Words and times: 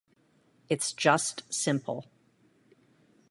It's 0.67 0.93
just 0.93 1.43
simple. 1.53 2.07